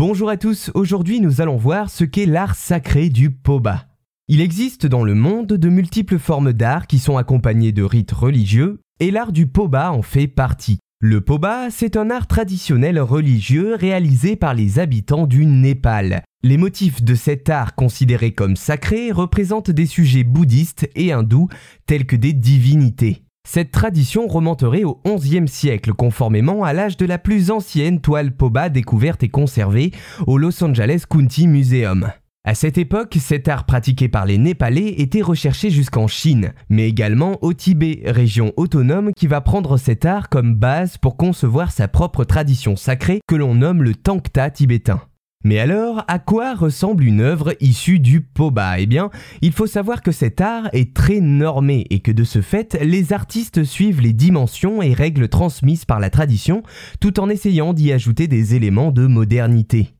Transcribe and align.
Bonjour 0.00 0.30
à 0.30 0.36
tous, 0.36 0.70
aujourd'hui 0.74 1.20
nous 1.20 1.40
allons 1.40 1.56
voir 1.56 1.90
ce 1.90 2.04
qu'est 2.04 2.24
l'art 2.24 2.54
sacré 2.54 3.08
du 3.08 3.32
Poba. 3.32 3.88
Il 4.28 4.40
existe 4.40 4.86
dans 4.86 5.02
le 5.02 5.16
monde 5.16 5.48
de 5.48 5.68
multiples 5.68 6.20
formes 6.20 6.52
d'art 6.52 6.86
qui 6.86 7.00
sont 7.00 7.16
accompagnées 7.16 7.72
de 7.72 7.82
rites 7.82 8.12
religieux, 8.12 8.78
et 9.00 9.10
l'art 9.10 9.32
du 9.32 9.48
Poba 9.48 9.90
en 9.90 10.02
fait 10.02 10.28
partie. 10.28 10.78
Le 11.00 11.20
Poba, 11.20 11.70
c'est 11.70 11.96
un 11.96 12.10
art 12.10 12.28
traditionnel 12.28 13.00
religieux 13.00 13.74
réalisé 13.74 14.36
par 14.36 14.54
les 14.54 14.78
habitants 14.78 15.26
du 15.26 15.46
Népal. 15.46 16.22
Les 16.44 16.58
motifs 16.58 17.02
de 17.02 17.16
cet 17.16 17.50
art 17.50 17.74
considéré 17.74 18.30
comme 18.30 18.54
sacré 18.54 19.10
représentent 19.10 19.72
des 19.72 19.86
sujets 19.86 20.22
bouddhistes 20.22 20.88
et 20.94 21.10
hindous 21.10 21.48
tels 21.86 22.06
que 22.06 22.14
des 22.14 22.34
divinités. 22.34 23.24
Cette 23.50 23.70
tradition 23.70 24.26
remonterait 24.26 24.84
au 24.84 25.00
XIe 25.06 25.48
siècle, 25.48 25.94
conformément 25.94 26.64
à 26.64 26.74
l'âge 26.74 26.98
de 26.98 27.06
la 27.06 27.16
plus 27.16 27.50
ancienne 27.50 27.98
toile 27.98 28.30
Poba 28.30 28.68
découverte 28.68 29.22
et 29.22 29.30
conservée 29.30 29.92
au 30.26 30.36
Los 30.36 30.62
Angeles 30.62 31.04
County 31.08 31.48
Museum. 31.48 32.12
À 32.44 32.54
cette 32.54 32.76
époque, 32.76 33.16
cet 33.18 33.48
art 33.48 33.64
pratiqué 33.64 34.10
par 34.10 34.26
les 34.26 34.36
Népalais 34.36 34.96
était 34.98 35.22
recherché 35.22 35.70
jusqu'en 35.70 36.08
Chine, 36.08 36.52
mais 36.68 36.90
également 36.90 37.38
au 37.40 37.54
Tibet, 37.54 38.02
région 38.04 38.52
autonome 38.58 39.12
qui 39.16 39.26
va 39.26 39.40
prendre 39.40 39.78
cet 39.78 40.04
art 40.04 40.28
comme 40.28 40.54
base 40.54 40.98
pour 40.98 41.16
concevoir 41.16 41.72
sa 41.72 41.88
propre 41.88 42.24
tradition 42.24 42.76
sacrée 42.76 43.20
que 43.26 43.34
l'on 43.34 43.54
nomme 43.54 43.82
le 43.82 43.94
Tangta 43.94 44.50
tibétain. 44.50 45.00
Mais 45.44 45.60
alors, 45.60 46.04
à 46.08 46.18
quoi 46.18 46.54
ressemble 46.54 47.04
une 47.04 47.20
œuvre 47.20 47.54
issue 47.60 48.00
du 48.00 48.20
Poba? 48.20 48.80
Eh 48.80 48.86
bien, 48.86 49.08
il 49.40 49.52
faut 49.52 49.68
savoir 49.68 50.02
que 50.02 50.10
cet 50.10 50.40
art 50.40 50.68
est 50.72 50.94
très 50.94 51.20
normé 51.20 51.86
et 51.90 52.00
que 52.00 52.10
de 52.10 52.24
ce 52.24 52.42
fait, 52.42 52.76
les 52.82 53.12
artistes 53.12 53.62
suivent 53.62 54.00
les 54.00 54.12
dimensions 54.12 54.82
et 54.82 54.92
règles 54.92 55.28
transmises 55.28 55.84
par 55.84 56.00
la 56.00 56.10
tradition, 56.10 56.64
tout 57.00 57.20
en 57.20 57.28
essayant 57.28 57.72
d'y 57.72 57.92
ajouter 57.92 58.26
des 58.26 58.56
éléments 58.56 58.90
de 58.90 59.06
modernité. 59.06 59.94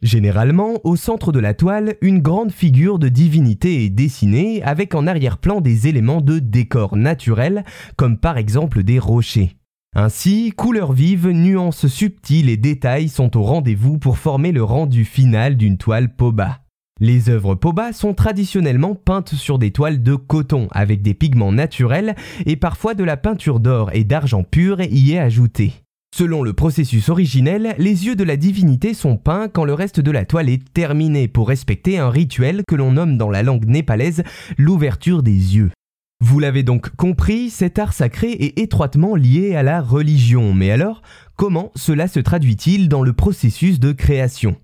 Généralement, 0.00 0.74
au 0.84 0.94
centre 0.94 1.32
de 1.32 1.40
la 1.40 1.54
toile, 1.54 1.96
une 2.00 2.20
grande 2.20 2.52
figure 2.52 3.00
de 3.00 3.08
divinité 3.08 3.84
est 3.84 3.90
dessinée 3.90 4.62
avec 4.62 4.94
en 4.94 5.08
arrière-plan 5.08 5.60
des 5.60 5.88
éléments 5.88 6.20
de 6.20 6.38
décor 6.38 6.96
naturel, 6.96 7.64
comme 7.96 8.18
par 8.18 8.38
exemple 8.38 8.84
des 8.84 9.00
rochers. 9.00 9.56
Ainsi, 9.96 10.52
couleurs 10.56 10.92
vives, 10.92 11.28
nuances 11.28 11.86
subtiles 11.86 12.48
et 12.48 12.56
détails 12.56 13.08
sont 13.08 13.36
au 13.36 13.42
rendez-vous 13.42 13.96
pour 13.96 14.18
former 14.18 14.50
le 14.50 14.64
rendu 14.64 15.04
final 15.04 15.56
d'une 15.56 15.78
toile 15.78 16.16
Poba. 16.16 16.62
Les 17.00 17.28
œuvres 17.28 17.54
Poba 17.54 17.92
sont 17.92 18.12
traditionnellement 18.12 18.96
peintes 18.96 19.36
sur 19.36 19.56
des 19.56 19.70
toiles 19.70 20.02
de 20.02 20.16
coton 20.16 20.66
avec 20.72 21.00
des 21.00 21.14
pigments 21.14 21.52
naturels 21.52 22.16
et 22.44 22.56
parfois 22.56 22.94
de 22.94 23.04
la 23.04 23.16
peinture 23.16 23.60
d'or 23.60 23.90
et 23.92 24.02
d'argent 24.02 24.42
pur 24.42 24.80
y 24.80 25.12
est 25.12 25.18
ajoutée. 25.20 25.74
Selon 26.12 26.42
le 26.42 26.54
processus 26.54 27.08
originel, 27.08 27.76
les 27.78 28.06
yeux 28.06 28.16
de 28.16 28.24
la 28.24 28.36
divinité 28.36 28.94
sont 28.94 29.16
peints 29.16 29.48
quand 29.48 29.64
le 29.64 29.74
reste 29.74 30.00
de 30.00 30.10
la 30.10 30.24
toile 30.24 30.48
est 30.48 30.72
terminé 30.72 31.28
pour 31.28 31.46
respecter 31.46 31.98
un 31.98 32.10
rituel 32.10 32.62
que 32.66 32.74
l'on 32.74 32.92
nomme 32.92 33.16
dans 33.16 33.30
la 33.30 33.44
langue 33.44 33.66
népalaise 33.66 34.24
l'ouverture 34.58 35.22
des 35.22 35.56
yeux. 35.56 35.70
Vous 36.20 36.38
l'avez 36.38 36.62
donc 36.62 36.94
compris, 36.96 37.50
cet 37.50 37.78
art 37.78 37.92
sacré 37.92 38.30
est 38.32 38.58
étroitement 38.58 39.14
lié 39.14 39.54
à 39.54 39.62
la 39.62 39.80
religion. 39.80 40.54
Mais 40.54 40.70
alors, 40.70 41.02
comment 41.36 41.70
cela 41.74 42.08
se 42.08 42.20
traduit-il 42.20 42.88
dans 42.88 43.02
le 43.02 43.12
processus 43.12 43.78
de 43.80 43.92
création? 43.92 44.56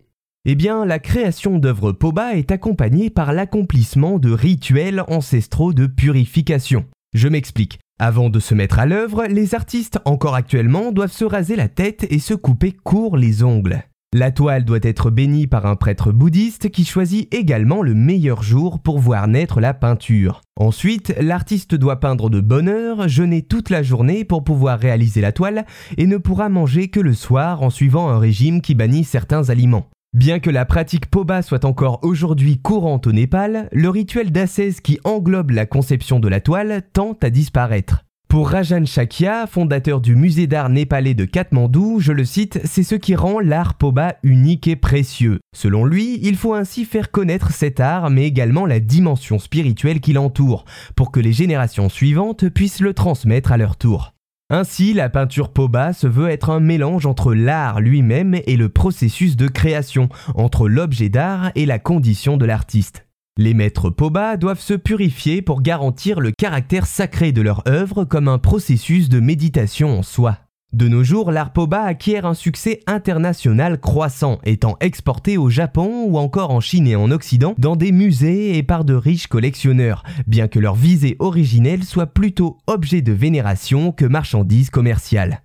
Eh 0.46 0.54
bien, 0.54 0.86
la 0.86 0.98
création 0.98 1.58
d'œuvres 1.58 1.92
Poba 1.92 2.34
est 2.34 2.50
accompagnée 2.50 3.10
par 3.10 3.34
l'accomplissement 3.34 4.18
de 4.18 4.30
rituels 4.30 5.04
ancestraux 5.08 5.74
de 5.74 5.86
purification. 5.86 6.86
Je 7.12 7.28
m'explique. 7.28 7.78
Avant 7.98 8.30
de 8.30 8.40
se 8.40 8.54
mettre 8.54 8.78
à 8.78 8.86
l'œuvre, 8.86 9.26
les 9.26 9.54
artistes 9.54 9.98
encore 10.06 10.34
actuellement 10.34 10.92
doivent 10.92 11.12
se 11.12 11.26
raser 11.26 11.56
la 11.56 11.68
tête 11.68 12.06
et 12.10 12.18
se 12.18 12.32
couper 12.32 12.72
court 12.72 13.18
les 13.18 13.42
ongles. 13.42 13.84
La 14.12 14.32
toile 14.32 14.64
doit 14.64 14.80
être 14.82 15.12
bénie 15.12 15.46
par 15.46 15.66
un 15.66 15.76
prêtre 15.76 16.10
bouddhiste 16.10 16.70
qui 16.70 16.84
choisit 16.84 17.32
également 17.32 17.80
le 17.80 17.94
meilleur 17.94 18.42
jour 18.42 18.80
pour 18.80 18.98
voir 18.98 19.28
naître 19.28 19.60
la 19.60 19.72
peinture. 19.72 20.40
Ensuite, 20.56 21.14
l'artiste 21.20 21.76
doit 21.76 22.00
peindre 22.00 22.28
de 22.28 22.40
bonne 22.40 22.68
heure, 22.68 23.06
jeûner 23.06 23.42
toute 23.42 23.70
la 23.70 23.84
journée 23.84 24.24
pour 24.24 24.42
pouvoir 24.42 24.80
réaliser 24.80 25.20
la 25.20 25.30
toile 25.30 25.64
et 25.96 26.08
ne 26.08 26.16
pourra 26.16 26.48
manger 26.48 26.88
que 26.88 26.98
le 26.98 27.14
soir 27.14 27.62
en 27.62 27.70
suivant 27.70 28.08
un 28.08 28.18
régime 28.18 28.62
qui 28.62 28.74
bannit 28.74 29.04
certains 29.04 29.48
aliments. 29.48 29.86
Bien 30.12 30.40
que 30.40 30.50
la 30.50 30.64
pratique 30.64 31.06
Poba 31.06 31.40
soit 31.40 31.64
encore 31.64 32.00
aujourd'hui 32.02 32.58
courante 32.58 33.06
au 33.06 33.12
Népal, 33.12 33.68
le 33.70 33.90
rituel 33.90 34.32
d'ascèse 34.32 34.80
qui 34.80 34.98
englobe 35.04 35.52
la 35.52 35.66
conception 35.66 36.18
de 36.18 36.26
la 36.26 36.40
toile 36.40 36.82
tend 36.92 37.16
à 37.22 37.30
disparaître. 37.30 38.04
Pour 38.30 38.50
Rajan 38.50 38.84
Shakya, 38.84 39.48
fondateur 39.48 40.00
du 40.00 40.14
musée 40.14 40.46
d'art 40.46 40.68
népalais 40.68 41.14
de 41.14 41.24
Katmandou, 41.24 41.98
je 41.98 42.12
le 42.12 42.24
cite, 42.24 42.60
c'est 42.62 42.84
ce 42.84 42.94
qui 42.94 43.16
rend 43.16 43.40
l'art 43.40 43.74
Poba 43.74 44.14
unique 44.22 44.68
et 44.68 44.76
précieux. 44.76 45.40
Selon 45.52 45.84
lui, 45.84 46.20
il 46.22 46.36
faut 46.36 46.54
ainsi 46.54 46.84
faire 46.84 47.10
connaître 47.10 47.50
cet 47.50 47.80
art, 47.80 48.08
mais 48.08 48.28
également 48.28 48.66
la 48.66 48.78
dimension 48.78 49.40
spirituelle 49.40 49.98
qui 49.98 50.12
l'entoure, 50.12 50.64
pour 50.94 51.10
que 51.10 51.18
les 51.18 51.32
générations 51.32 51.88
suivantes 51.88 52.48
puissent 52.48 52.78
le 52.78 52.94
transmettre 52.94 53.50
à 53.50 53.56
leur 53.56 53.76
tour. 53.76 54.14
Ainsi, 54.48 54.92
la 54.94 55.10
peinture 55.10 55.48
Poba 55.48 55.92
se 55.92 56.06
veut 56.06 56.28
être 56.28 56.50
un 56.50 56.60
mélange 56.60 57.06
entre 57.06 57.34
l'art 57.34 57.80
lui-même 57.80 58.38
et 58.46 58.56
le 58.56 58.68
processus 58.68 59.34
de 59.34 59.48
création, 59.48 60.08
entre 60.36 60.68
l'objet 60.68 61.08
d'art 61.08 61.50
et 61.56 61.66
la 61.66 61.80
condition 61.80 62.36
de 62.36 62.46
l'artiste. 62.46 63.09
Les 63.38 63.54
maîtres 63.54 63.90
Poba 63.90 64.36
doivent 64.36 64.60
se 64.60 64.74
purifier 64.74 65.40
pour 65.40 65.62
garantir 65.62 66.20
le 66.20 66.32
caractère 66.32 66.86
sacré 66.86 67.32
de 67.32 67.40
leur 67.40 67.62
œuvre 67.68 68.04
comme 68.04 68.28
un 68.28 68.38
processus 68.38 69.08
de 69.08 69.20
méditation 69.20 69.98
en 69.98 70.02
soi. 70.02 70.38
De 70.72 70.86
nos 70.86 71.02
jours, 71.02 71.32
l'art 71.32 71.52
Poba 71.52 71.82
acquiert 71.82 72.26
un 72.26 72.34
succès 72.34 72.80
international 72.86 73.80
croissant, 73.80 74.38
étant 74.44 74.76
exporté 74.80 75.36
au 75.36 75.50
Japon 75.50 76.04
ou 76.06 76.16
encore 76.16 76.50
en 76.50 76.60
Chine 76.60 76.86
et 76.86 76.94
en 76.94 77.10
Occident 77.10 77.54
dans 77.58 77.74
des 77.74 77.90
musées 77.90 78.56
et 78.56 78.62
par 78.62 78.84
de 78.84 78.94
riches 78.94 79.26
collectionneurs, 79.26 80.04
bien 80.28 80.46
que 80.46 80.60
leur 80.60 80.76
visée 80.76 81.16
originelle 81.18 81.82
soit 81.82 82.06
plutôt 82.06 82.58
objet 82.68 83.02
de 83.02 83.12
vénération 83.12 83.90
que 83.90 84.04
marchandise 84.04 84.70
commerciale. 84.70 85.42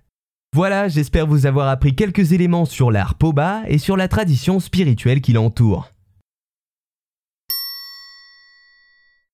Voilà, 0.54 0.86
j'espère 0.86 1.26
vous 1.26 1.46
avoir 1.46 1.68
appris 1.68 1.96
quelques 1.96 2.32
éléments 2.32 2.64
sur 2.64 2.92
l'art 2.92 3.14
Poba 3.14 3.62
et 3.66 3.78
sur 3.78 3.96
la 3.96 4.06
tradition 4.06 4.60
spirituelle 4.60 5.20
qui 5.20 5.32
l'entoure. 5.32 5.90